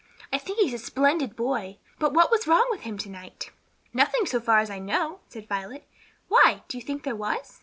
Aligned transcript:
I 0.33 0.39
think 0.39 0.57
he's 0.57 0.73
a 0.73 0.79
splendid 0.79 1.35
boy. 1.35 1.77
But 1.99 2.11
what 2.11 2.31
was 2.31 2.47
wrong 2.47 2.65
with 2.71 2.81
him 2.81 2.97
to 2.97 3.09
night?" 3.11 3.51
"Nothing, 3.93 4.25
so 4.25 4.39
far 4.39 4.57
as 4.57 4.71
I 4.71 4.79
know," 4.79 5.19
said 5.29 5.47
Violet 5.47 5.87
"Why 6.27 6.63
do 6.69 6.79
you 6.79 6.83
think 6.83 7.03
there 7.03 7.15
was?" 7.15 7.59